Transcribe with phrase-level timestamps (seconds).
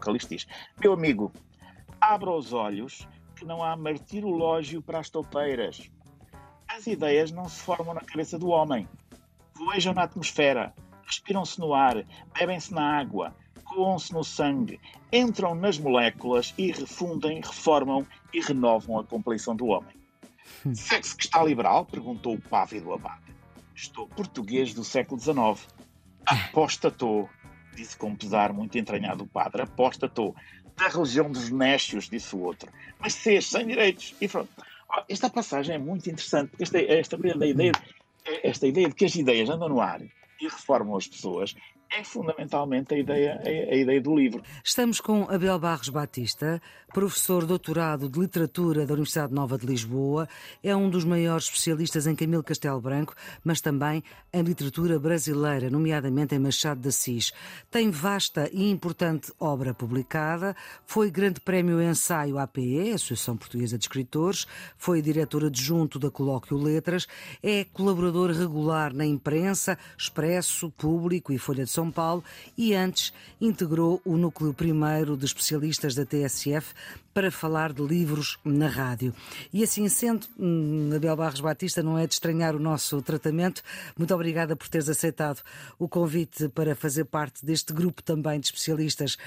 [0.00, 0.46] Calixto diz:
[0.80, 1.32] Meu amigo,
[2.00, 3.06] abra os olhos
[3.36, 5.90] que não há martirológio para as toupeiras.
[6.68, 8.88] As ideias não se formam na cabeça do homem.
[9.54, 10.74] Voejam na atmosfera,
[11.04, 12.04] respiram-se no ar,
[12.38, 14.80] bebem-se na água, coam-se no sangue,
[15.12, 19.94] entram nas moléculas e refundem, reformam e renovam a compleição do homem.
[20.74, 21.84] Sexo que está liberal?
[21.86, 23.34] perguntou o pávido abade.
[23.74, 25.66] Estou português do século XIX.
[26.26, 27.28] Apostatou,
[27.74, 29.62] disse com pesar muito entranhado o padre.
[29.62, 30.34] Apostatou.
[30.76, 32.70] Da religião dos nécios, disse o outro.
[32.98, 34.14] Mas se sem direitos.
[34.20, 34.50] E pronto.
[35.08, 37.72] Esta passagem é muito interessante, porque esta, esta, ideia,
[38.42, 41.54] esta ideia de que as ideias andam no ar e reformam as pessoas
[41.92, 44.42] é fundamentalmente a ideia, a, ideia do livro.
[44.62, 46.62] Estamos com Abel Barros Batista,
[46.92, 50.28] professor doutorado de Literatura da Universidade Nova de Lisboa,
[50.62, 53.14] é um dos maiores especialistas em Camilo Castelo Branco,
[53.44, 57.32] mas também em literatura brasileira, nomeadamente em Machado de Assis.
[57.70, 60.54] Tem vasta e importante obra publicada,
[60.86, 67.06] foi Grande Prémio Ensaio APE, Associação Portuguesa de Escritores, foi diretor adjunto da Colóquio Letras,
[67.42, 72.22] é colaborador regular na imprensa, Expresso, Público e Folha de São são Paulo
[72.58, 76.74] e antes integrou o núcleo primeiro de especialistas da TSF
[77.20, 79.14] para falar de livros na rádio.
[79.52, 83.62] E assim sendo, hum, Abel Barros Batista, não é de estranhar o nosso tratamento.
[83.94, 85.42] Muito obrigada por teres aceitado
[85.78, 89.18] o convite para fazer parte deste grupo também de especialistas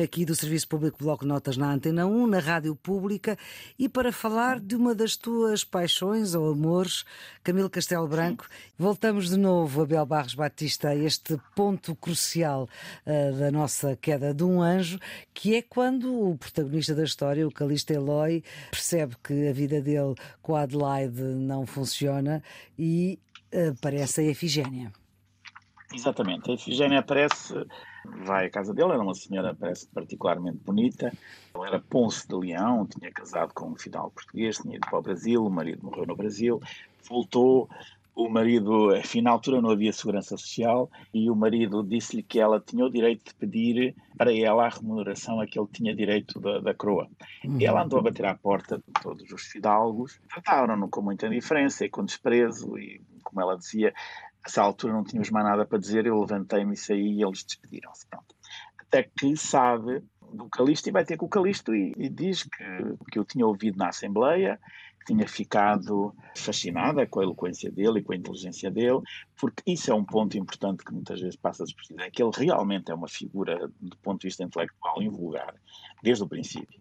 [0.00, 3.36] aqui do Serviço Público Bloco Notas na Antena 1, na Rádio Pública,
[3.76, 7.04] e para falar de uma das tuas paixões ou amores,
[7.42, 8.46] Camilo Castelo Branco.
[8.78, 12.68] Voltamos de novo, Abel Barros Batista, a este ponto crucial
[13.04, 15.00] uh, da nossa queda de um anjo,
[15.34, 19.80] que é quando o protagonista da história história, o Calista Eloy, percebe que a vida
[19.80, 22.42] dele com a Adelaide não funciona
[22.78, 23.18] e
[23.70, 24.92] aparece a Efigénia.
[25.92, 27.52] Exatamente, a Efigénia aparece,
[28.24, 31.12] vai à casa dele, era uma senhora, parece particularmente bonita,
[31.52, 35.02] ela era Ponce de Leão, tinha casado com um fidalgo português, tinha ido para o
[35.02, 36.60] Brasil, o marido morreu no Brasil,
[37.08, 37.68] voltou,
[38.14, 42.60] o marido, enfim, na altura não havia segurança social e o marido disse-lhe que ela
[42.60, 46.60] tinha o direito de pedir para ela a remuneração a que ele tinha direito da,
[46.60, 47.08] da coroa.
[47.44, 47.58] Uhum.
[47.60, 51.88] Ela andou a bater à porta de todos os fidalgos, trataram-no com muita indiferença e
[51.88, 53.94] com desprezo e, como ela dizia,
[54.44, 58.06] nessa altura não tínhamos mais nada para dizer, eu levantei-me e saí e eles despediram-se.
[58.78, 62.64] Até que sabe do Calixto e vai ter com o Calixto e, e diz que,
[63.10, 64.60] que eu tinha ouvido na Assembleia
[65.06, 69.00] tinha ficado fascinada com a eloquência dele e com a inteligência dele,
[69.38, 72.90] porque isso é um ponto importante que muitas vezes passa despercebido, é que ele realmente
[72.90, 75.54] é uma figura, do ponto de vista intelectual, invulgar,
[76.02, 76.80] desde o princípio.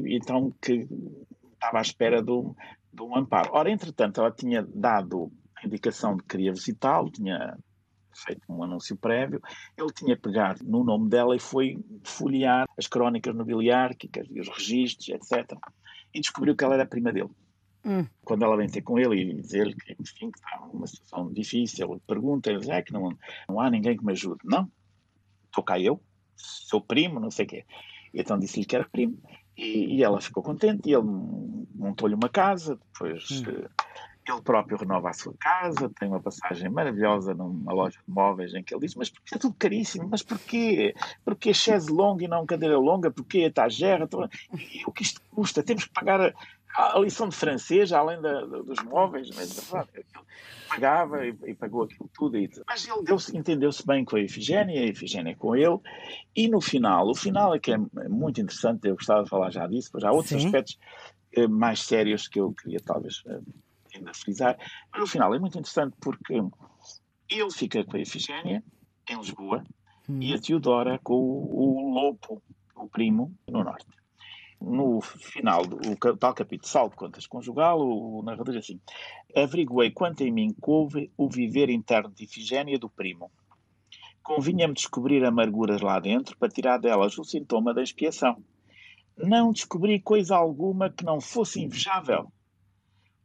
[0.00, 0.86] Então, que
[1.52, 2.54] estava à espera de um,
[2.92, 3.50] de um amparo.
[3.52, 7.56] Ora, entretanto, ela tinha dado a indicação de que queria visitá-lo, tinha
[8.14, 9.40] feito um anúncio prévio,
[9.76, 15.08] ele tinha pegado no nome dela e foi folhear as crónicas nobiliárquicas e os registros,
[15.08, 15.58] etc.
[16.12, 17.30] E descobriu que ela era prima dele.
[17.84, 18.06] Hum.
[18.24, 21.90] Quando ela vem ter com ele e dizer que, enfim, que está numa situação difícil,
[21.90, 23.16] ele pergunta, ele diz, é que não,
[23.48, 24.40] não há ninguém que me ajude.
[24.44, 24.70] Não,
[25.46, 26.00] estou cá eu,
[26.36, 27.64] sou primo, não sei o quê.
[28.12, 29.18] E então disse-lhe que era primo.
[29.56, 31.04] E, e, ela ficou contente e ele
[31.74, 33.44] montou-lhe uma casa, depois hum.
[33.46, 33.68] Eh,
[34.26, 38.62] ele próprio renova a sua casa, tem uma passagem maravilhosa numa loja de móveis em
[38.62, 40.94] que ele diz, mas porque é tudo caríssimo, mas porquê?
[41.24, 43.10] Porquê chaise longa e não cadeira longa?
[43.10, 44.08] Porquê etagera?
[44.54, 45.62] E o que isto custa?
[45.62, 46.34] Temos que pagar
[46.74, 49.70] a lição de francês, além da, dos móveis, mas
[50.68, 52.36] pagava e, e, pagou aquilo tudo.
[52.36, 55.78] E, mas ele entendeu-se bem com a Efigénia, a Efigénia com ele,
[56.34, 59.66] e no final, o final é que é muito interessante, eu gostava de falar já
[59.68, 60.46] disso, mas há outros Sim.
[60.46, 60.78] aspectos
[61.36, 63.40] eh, mais sérios que eu queria talvez eh,
[63.94, 64.58] ainda frisar,
[64.90, 66.34] mas no final é muito interessante porque
[67.30, 68.64] ele fica com a Efigénia,
[69.08, 69.62] em Lisboa,
[70.08, 70.20] hum.
[70.20, 72.42] e a Teodora com o, o Lopo,
[72.74, 73.86] o primo, no Norte
[74.64, 75.78] no final do
[76.16, 78.80] tal capítulo Salto Contas Conjugal, o, o narrador diz assim:
[79.36, 83.30] Averiguei quanto em mim couve o viver interno de Ifigénia do primo.
[84.22, 88.42] Convinha-me descobrir amarguras lá dentro para tirar delas o sintoma da expiação.
[89.16, 92.32] Não descobri coisa alguma que não fosse invejável.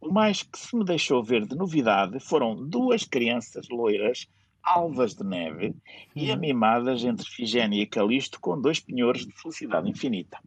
[0.02, 4.28] O mais que se me deixou ver de novidade foram duas crianças loiras,
[4.62, 5.76] alvas de neve,
[6.16, 10.38] e amimadas entre Figénia e Calisto com dois penhores de felicidade infinita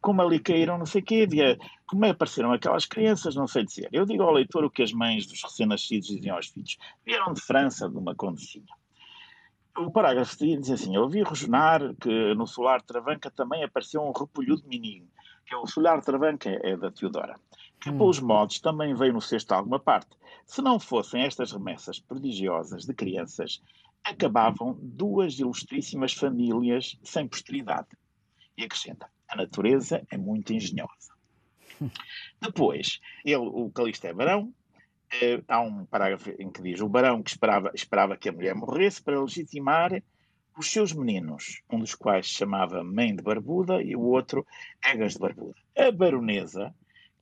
[0.00, 3.64] como ali caíram, não sei o quê, havia, como é apareceram aquelas crianças, não sei
[3.64, 3.88] dizer.
[3.92, 6.76] Eu digo ao leitor o que as mães dos recém-nascidos diziam aos filhos.
[7.04, 8.66] Vieram de França, de uma condecinha.
[9.76, 14.68] O parágrafo diz assim: Eu ouvi rosnar que no solar Travanca também apareceu um repolhudo
[14.68, 15.08] menino,
[15.44, 17.40] que é o solar Travanca, é da Teodora,
[17.80, 17.98] que hum.
[17.98, 20.16] pelos modos também veio no cesto alguma parte.
[20.46, 23.60] Se não fossem estas remessas prodigiosas de crianças,
[24.04, 27.88] acabavam duas ilustríssimas famílias sem posteridade.
[28.56, 31.12] E acrescenta: a natureza é muito engenhosa.
[32.40, 34.52] Depois, ele, o Calixto é barão.
[35.20, 38.54] Eh, há um parágrafo em que diz: o barão que esperava, esperava que a mulher
[38.54, 40.02] morresse para legitimar
[40.56, 44.46] os seus meninos, um dos quais se chamava Mãe de Barbuda e o outro
[44.84, 45.54] Egas de Barbuda.
[45.76, 46.72] A baronesa,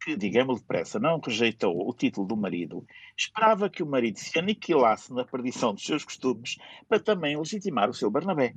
[0.03, 2.85] que, digamos depressa, não rejeitou o título do marido,
[3.17, 7.95] esperava que o marido se aniquilasse na perdição dos seus costumes para também legitimar o
[7.95, 8.55] seu Barnabé.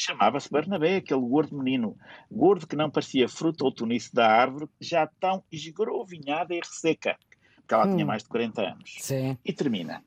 [0.00, 1.98] Chamava-se Barnabé, aquele gordo menino,
[2.30, 7.18] gordo que não parecia fruto ou tunice da árvore, já tão esgrovinhada e resseca,
[7.56, 7.94] porque ela hum.
[7.94, 8.94] tinha mais de 40 anos.
[9.00, 9.36] Sim.
[9.44, 10.04] E termina.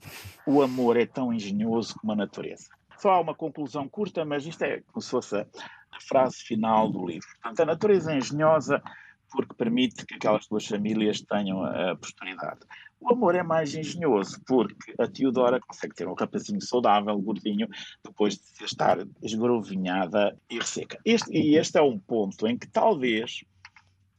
[0.48, 2.70] O amor é tão engenhoso como a natureza.
[2.98, 7.06] Só há uma conclusão curta, mas isto é como se fosse a frase final do
[7.06, 7.28] livro.
[7.42, 8.82] Portanto, a natureza é engenhosa
[9.30, 12.62] porque permite que aquelas duas famílias tenham a posteridade.
[13.02, 17.68] O amor é mais engenhoso, porque a Teodora consegue ter um rapazinho saudável, gordinho,
[18.04, 21.00] depois de estar esgrovinhada e resseca.
[21.04, 23.44] Este, e este é um ponto em que talvez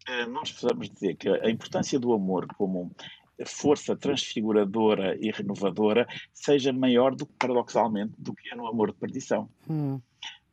[0.08, 2.90] eh, nós possamos dizer que a importância do amor como
[3.46, 8.98] força transfiguradora e renovadora seja maior do que, paradoxalmente, do que é no amor de
[8.98, 9.48] perdição.
[9.70, 10.00] Hum.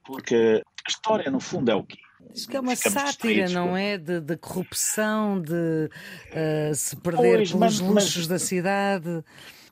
[0.04, 2.00] Porque a história, no fundo, é o quê?
[2.34, 3.98] Diz que é uma sátira, não é?
[3.98, 5.90] De, de corrupção, de
[6.32, 9.24] uh, se perder pois, pelos mas, luxos mas, da cidade.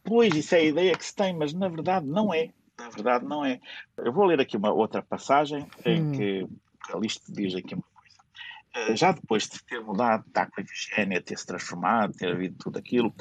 [0.03, 2.49] Pois, isso é a ideia que se tem, mas na verdade não é.
[2.77, 3.59] Na verdade não é.
[3.97, 6.11] Eu vou ler aqui uma outra passagem em hum.
[6.11, 6.47] que
[6.87, 8.91] Calixto diz aqui uma coisa.
[8.91, 12.55] Uh, já depois de ter mudado, estar com a Efigénia, ter se transformado, ter havido
[12.57, 13.13] tudo aquilo,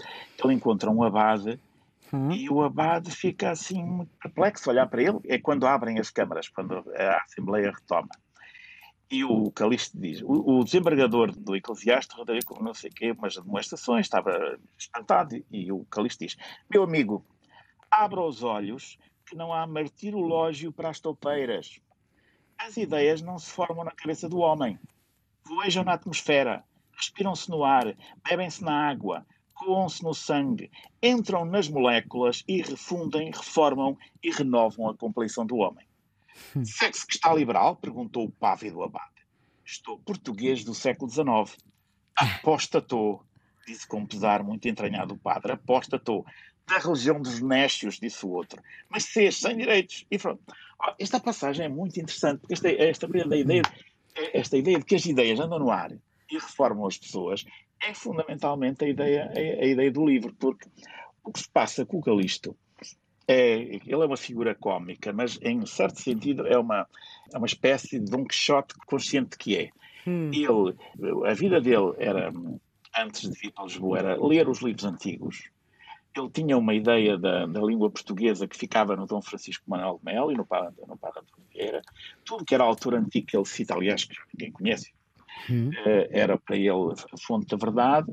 [0.42, 1.58] ele encontra um abade
[2.12, 2.30] Hum.
[2.30, 5.18] E o abade fica assim muito perplexo olhar para ele.
[5.24, 8.08] É quando abrem as câmaras, quando a Assembleia retoma.
[9.08, 13.36] E o Calixto diz: o, o desembargador do Eclesiástico com não sei o quê, umas
[13.36, 15.36] demonstrações, estava espantado.
[15.50, 16.36] E o Calixto diz:
[16.68, 17.24] Meu amigo,
[17.90, 21.80] abra os olhos, que não há martirológio para as toupeiras.
[22.58, 24.78] As ideias não se formam na cabeça do homem.
[25.44, 27.94] Voejam na atmosfera, respiram-se no ar,
[28.28, 29.24] bebem-se na água,
[29.54, 30.70] coam-se no sangue,
[31.00, 35.85] entram nas moléculas e refundem, reformam e renovam a compleição do homem.
[36.64, 37.76] Sexo que está liberal?
[37.76, 39.04] perguntou o pávido abade.
[39.64, 41.56] Estou português do século XIX.
[42.14, 43.22] Apostatou,
[43.66, 45.52] disse com pesar muito entranhado o padre.
[45.52, 46.24] Apostatou.
[46.66, 48.60] Da religião dos nécios, disse o outro.
[48.88, 50.04] Mas seja sem direitos.
[50.10, 50.42] E pronto.
[50.98, 53.62] Esta passagem é muito interessante, porque esta, esta, ideia,
[54.32, 57.44] esta ideia de que as ideias andam no ar e reformam as pessoas
[57.82, 60.68] é fundamentalmente a ideia, a, a ideia do livro, porque
[61.22, 62.56] o que se passa com o Calisto
[63.28, 66.86] é, ele é uma figura cómica, mas em certo sentido é uma,
[67.32, 69.70] é uma espécie de Dom Quixote consciente que é.
[70.06, 70.30] Hum.
[70.32, 72.32] Ele, a vida dele era,
[72.96, 75.50] antes de vir para Lisboa, era ler os livros antigos.
[76.16, 80.12] Ele tinha uma ideia da, da língua portuguesa que ficava no Dom Francisco Manuel de
[80.12, 81.82] Melo e no Padre, no Padre António Vieira.
[82.24, 84.92] Tudo que era a altura antiga que ele cita, aliás, que ninguém conhece,
[85.50, 85.70] hum.
[85.84, 88.10] Eh, era para ele a fonte da verdade.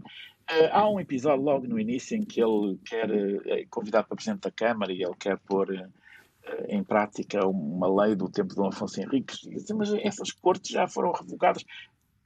[0.50, 3.10] Uh, há um episódio logo no início em que ele quer,
[3.48, 8.16] é convidado para Presidente da Câmara e ele quer pôr uh, em prática uma lei
[8.16, 9.40] do tempo de Dom Afonso Henriques.
[9.42, 11.64] Diz, mas essas cortes já foram revogadas.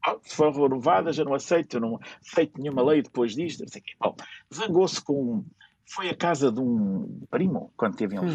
[0.05, 3.63] Ah, foram renovadas, eu não aceito, eu não aceito nenhuma lei depois disto.
[3.99, 4.15] Bom,
[4.53, 5.43] zangou-se com.
[5.86, 8.27] Foi à casa de um primo, quando esteve em hum.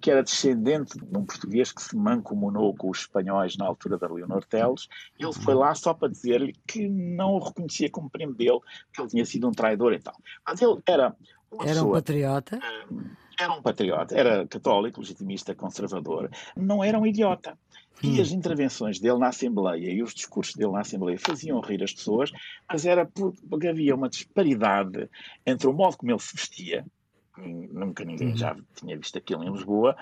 [0.00, 4.06] Que era descendente de um português que se mancomunou com os espanhóis na altura da
[4.06, 4.88] Leonor Teles.
[5.18, 8.60] Ele foi lá só para dizer-lhe que não o reconhecia como primo dele,
[8.92, 10.14] que ele tinha sido um traidor e tal.
[10.46, 11.16] Mas ele era
[11.50, 12.60] uma Era pessoa, um patriota?
[13.38, 16.30] Era um patriota, era católico, legitimista, conservador.
[16.56, 17.56] Não era um idiota.
[18.02, 21.92] E as intervenções dele na Assembleia e os discursos dele na Assembleia faziam rir as
[21.92, 22.30] pessoas,
[22.70, 25.10] mas era porque havia uma disparidade
[25.44, 26.86] entre o modo como ele se vestia,
[27.38, 28.36] nunca ninguém uhum.
[28.36, 29.96] já tinha visto aquilo em Lisboa,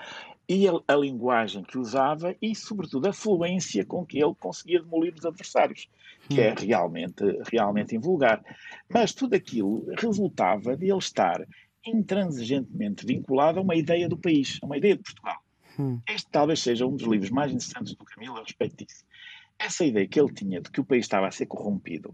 [0.49, 5.13] e a, a, linguagem que usava e, sobretudo, a fluência com que ele conseguia demolir
[5.13, 5.89] os adversários,
[6.29, 6.55] que é uhum.
[6.57, 8.41] realmente, realmente invulgar.
[8.89, 11.45] Mas tudo aquilo resultava de ele estar
[11.85, 15.37] intransigentemente vinculado a uma ideia do país, a uma ideia de Portugal.
[15.79, 15.99] Hum.
[16.09, 19.05] Este talvez seja um dos livros mais interessantes do Camilo a respeito disso.
[19.59, 22.13] Essa ideia que ele tinha de que o país estava a ser corrompido,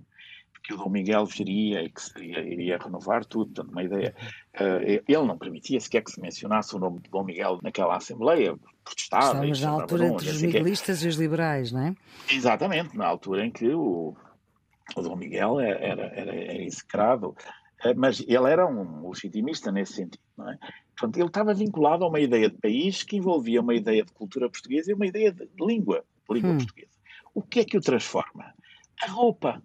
[0.63, 4.15] que o Dom Miguel viria e que seria, iria renovar tudo, portanto, uma ideia.
[4.55, 8.55] Uh, ele não permitia sequer que se mencionasse o nome de Dom Miguel naquela Assembleia,
[8.84, 9.25] protestava.
[9.25, 11.96] Estávamos na altura entre os miguelistas e os liberais, não é?
[12.32, 14.15] Exatamente, na altura em que o,
[14.96, 17.36] o Dom Miguel era, era, era execrado,
[17.86, 20.58] uh, mas ele era um legitimista nesse sentido, não é?
[20.98, 24.50] Portanto, ele estava vinculado a uma ideia de país que envolvia uma ideia de cultura
[24.50, 26.58] portuguesa e uma ideia de língua, de língua hum.
[26.58, 26.93] portuguesa.
[27.34, 28.53] O que é que o transforma?
[29.01, 29.62] A roupa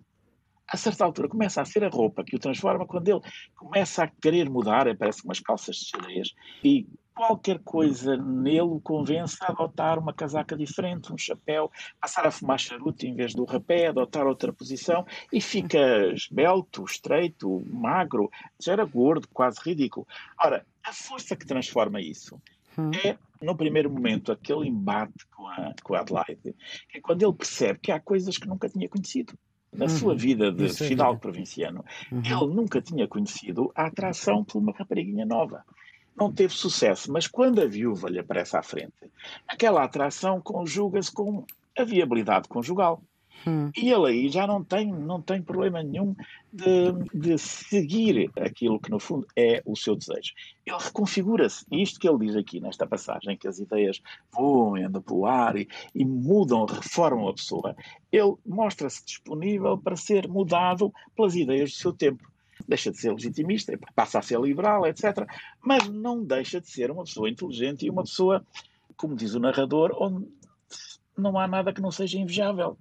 [0.69, 3.21] a certa altura começa a ser a roupa que o transforma quando ele
[3.57, 9.37] começa a querer mudar, parece umas calças de xadrez, e qualquer coisa nele o convence
[9.41, 11.69] a adotar uma casaca diferente, um chapéu,
[12.01, 17.61] passar a fumar charuto em vez do rapé, adotar outra posição e fica esbelto, estreito,
[17.67, 18.31] magro,
[18.63, 20.07] já era gordo, quase ridículo.
[20.41, 22.41] Ora, a força que transforma isso
[22.79, 22.93] hum.
[23.05, 26.55] é, no primeiro momento, aquele embate com a, com a Adelaide,
[26.95, 29.37] é quando ele percebe que há coisas que nunca tinha conhecido.
[29.73, 29.89] Na uhum.
[29.91, 32.23] sua vida de Isso fidalgo é provinciano, uhum.
[32.25, 35.63] ele nunca tinha conhecido a atração por uma rapariguinha nova
[36.19, 39.11] não teve sucesso, mas quando a viúva lhe aparece à frente,
[39.47, 41.45] aquela atração conjuga-se com
[41.79, 43.01] a viabilidade conjugal.
[43.47, 43.71] Hum.
[43.77, 46.15] E ele aí já não tem, não tem problema nenhum
[46.53, 50.33] de, de seguir aquilo que, no fundo, é o seu desejo.
[50.67, 51.65] Ele reconfigura-se.
[51.71, 54.03] Isto que ele diz aqui, nesta passagem, que as ideias
[54.33, 57.77] voam e andam pelo ar e, e mudam, reformam a pessoa,
[58.11, 62.27] ele mostra-se disponível para ser mudado pelas ideias do seu tempo
[62.67, 65.27] deixa de ser legitimista, passa a ser liberal, etc.
[65.63, 68.45] Mas não deixa de ser uma pessoa inteligente e uma pessoa,
[68.97, 70.29] como diz o narrador, onde
[71.17, 72.77] não há nada que não seja invejável.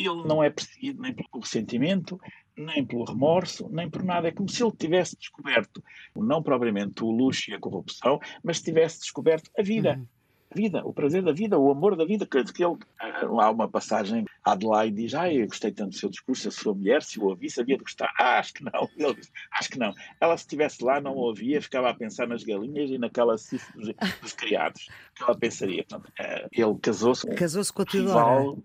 [0.00, 2.20] Ele não é perseguido nem pelo ressentimento,
[2.56, 4.28] nem pelo remorso, nem por nada.
[4.28, 5.82] É como se ele tivesse descoberto,
[6.16, 9.96] não propriamente o luxo e a corrupção, mas tivesse descoberto a vida.
[9.96, 10.06] Uhum
[10.54, 14.24] vida, o prazer da vida, o amor da vida, que, que ele, há uma passagem,
[14.44, 17.48] Adelaide diz, ah, eu gostei tanto do seu discurso, a sua mulher, se o ouvi,
[17.48, 18.12] sabia de gostar.
[18.18, 18.88] Ah, acho que não.
[18.96, 19.94] Ele diz, acho que não.
[20.20, 23.72] Ela, se estivesse lá, não o ouvia, ficava a pensar nas galinhas e naquela cifra
[23.74, 24.88] dos, dos criados.
[25.14, 25.84] que ela pensaria?
[25.84, 28.56] Portanto, eh, ele casou-se casou-se com a Teodora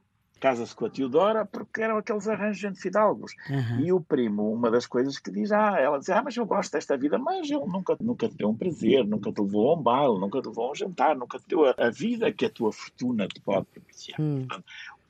[0.46, 3.34] casa-se com a Teodora porque eram aqueles arranjos entre fidalgos.
[3.50, 3.80] Uhum.
[3.80, 6.74] E o primo, uma das coisas que diz, ah, ela diz, ah, mas eu gosto
[6.74, 9.82] desta vida, mas ele nunca, nunca te deu um prazer, nunca te levou a um
[9.82, 12.50] baile, nunca te levou a um jantar, nunca te deu a, a vida que a
[12.52, 14.22] tua fortuna te pode propiciar.
[14.22, 14.48] Uhum.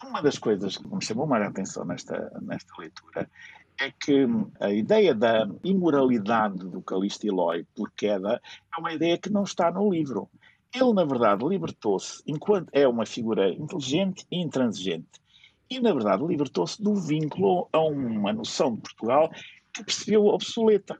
[0.06, 3.30] Uma das coisas que me chamou mais a atenção nesta, nesta leitura
[3.82, 4.26] é que
[4.62, 8.42] a ideia da imoralidade do Calixto Eloy por queda
[8.74, 10.30] é uma ideia que não está no livro.
[10.74, 15.25] Ele, na verdade, libertou-se enquanto é uma figura inteligente e intransigente.
[15.70, 19.32] E, na verdade, libertou-se do vínculo a uma noção de Portugal
[19.74, 21.00] que percebeu obsoleta,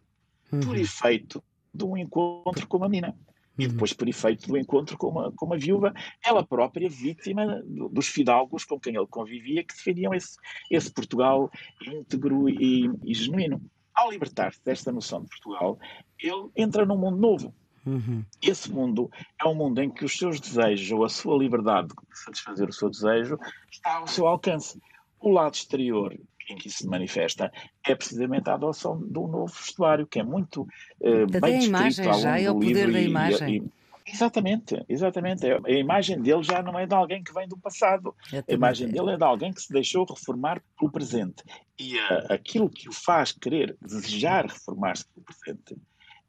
[0.52, 0.60] uhum.
[0.60, 1.44] por efeito
[1.74, 3.16] de um encontro com uma menina.
[3.58, 3.72] E uhum.
[3.72, 5.94] depois, por efeito do encontro com uma, com uma viúva,
[6.24, 10.36] ela própria vítima dos fidalgos com quem ele convivia, que defendiam esse,
[10.70, 11.50] esse Portugal
[11.82, 13.62] íntegro e, e genuíno.
[13.94, 15.80] Ao libertar-se desta noção de Portugal,
[16.20, 18.24] ele entra num mundo novo Uhum.
[18.42, 22.20] Esse mundo é um mundo em que os seus desejos ou a sua liberdade de
[22.20, 23.38] satisfazer o seu desejo
[23.70, 24.80] está ao seu alcance.
[25.20, 26.18] O lado exterior
[26.50, 27.52] em que isso se manifesta
[27.86, 30.68] é precisamente a adoção de um novo vestuário, que é muito
[31.02, 33.56] eh, bem descrito imagem, ao já é o poder da imagem.
[33.56, 35.46] E, exatamente, exatamente.
[35.46, 38.16] A imagem dele já não é de alguém que vem do passado.
[38.32, 41.44] A imagem dele é de alguém que se deixou reformar pelo presente.
[41.80, 45.76] E uh, aquilo que o faz querer, desejar reformar-se pelo presente,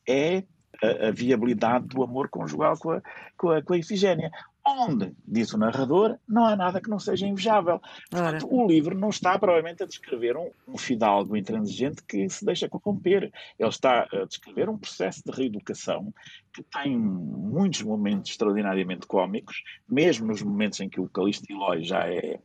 [0.09, 0.45] é
[0.83, 3.03] a, a viabilidade do amor conjugal com a,
[3.37, 4.31] com a, com a Ifigénia.
[4.69, 7.81] Onde, diz o narrador, não há nada que não seja invejável.
[8.11, 12.69] Portanto, o livro não está, provavelmente, a descrever um, um fidalgo intransigente que se deixa
[12.69, 13.31] corromper.
[13.57, 16.13] Ele está a descrever um processo de reeducação
[16.53, 22.09] que tem muitos momentos extraordinariamente cómicos, mesmo nos momentos em que o Calixto Eloy já
[22.09, 22.41] é,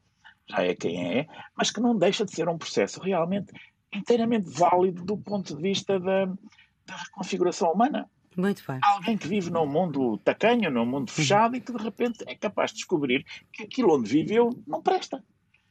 [0.47, 3.51] já é quem é, mas que não deixa de ser um processo realmente
[3.91, 8.07] inteiramente válido do ponto de vista da, da reconfiguração humana.
[8.35, 8.79] Muito bem.
[8.81, 12.71] Alguém que vive num mundo tacanho, num mundo fechado e que de repente é capaz
[12.71, 15.23] de descobrir que aquilo onde viveu não presta.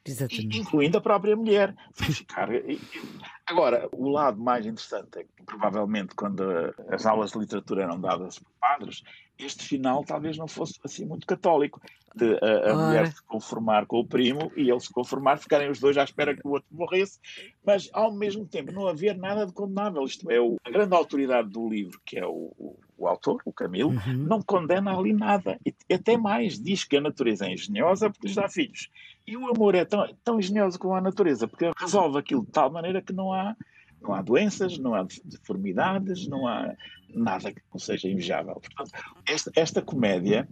[0.05, 0.59] Exatamente.
[0.59, 1.75] Incluindo a própria mulher.
[1.93, 2.49] Ficar...
[3.47, 6.43] Agora, o lado mais interessante é que, provavelmente, quando
[6.88, 9.02] as aulas de literatura eram dadas por padres,
[9.38, 11.81] este final talvez não fosse assim muito católico,
[12.14, 15.79] de a, a mulher se conformar com o primo e ele se conformar, ficarem os
[15.79, 17.19] dois à espera que o outro morresse,
[17.64, 20.05] mas ao mesmo tempo não haver nada de condenável.
[20.05, 23.52] Isto é, o, a grande autoridade do livro, que é o, o, o autor, o
[23.52, 24.17] Camilo, uhum.
[24.17, 25.59] não condena ali nada.
[25.64, 28.88] E até mais, diz que a natureza é engenhosa porque lhes dá filhos.
[29.26, 32.71] E o amor é tão, tão engenhoso como a natureza, porque resolve aquilo de tal
[32.71, 33.57] maneira que não há
[34.00, 36.75] não há doenças, não há deformidades, não há
[37.14, 38.55] nada que não seja invejável.
[38.55, 38.90] Portanto,
[39.26, 40.49] esta, esta comédia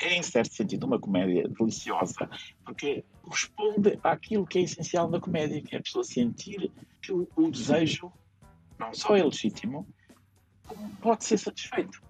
[0.00, 2.28] é, em certo sentido, uma comédia deliciosa,
[2.64, 7.28] porque responde àquilo que é essencial na comédia, que é a pessoa sentir que o,
[7.36, 8.12] o desejo
[8.78, 9.86] não só é legítimo,
[10.66, 12.02] como pode ser satisfeito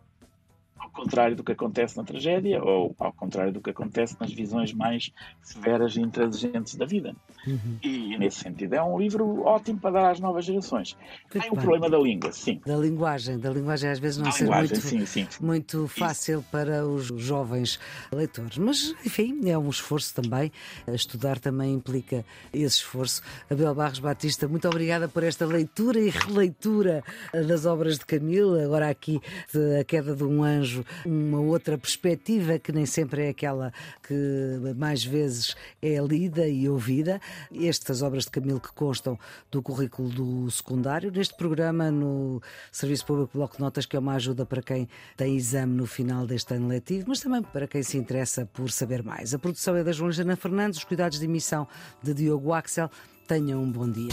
[0.96, 5.12] contrário do que acontece na tragédia ou ao contrário do que acontece nas visões mais
[5.42, 7.14] severas e intransigentes da vida.
[7.46, 7.78] Uhum.
[7.82, 10.96] E, nesse sentido, é um livro ótimo para dar às novas gerações.
[11.30, 12.60] Tem o problema da língua, sim.
[12.66, 15.28] Da linguagem, da linguagem às vezes não ser muito, sim, sim.
[15.40, 16.48] muito fácil Isso.
[16.50, 17.78] para os jovens
[18.10, 18.58] leitores.
[18.58, 20.50] Mas, enfim, é um esforço também.
[20.88, 23.22] Estudar também implica esse esforço.
[23.50, 27.04] Abel Barros Batista, muito obrigada por esta leitura e releitura
[27.46, 28.58] das obras de Camilo.
[28.58, 29.20] Agora aqui,
[29.78, 33.72] A Queda de um Anjo uma outra perspectiva que nem sempre é aquela
[34.06, 34.14] que
[34.76, 37.20] mais vezes é lida e ouvida.
[37.52, 39.18] Estas obras de Camilo que constam
[39.50, 42.40] do currículo do secundário, neste programa no
[42.72, 46.26] Serviço Público Bloco de Notas, que é uma ajuda para quem tem exame no final
[46.26, 49.34] deste ano letivo, mas também para quem se interessa por saber mais.
[49.34, 51.66] A produção é da Joana Fernandes, os cuidados de emissão
[52.02, 52.90] de Diogo Axel.
[53.26, 54.08] Tenham um bom dia.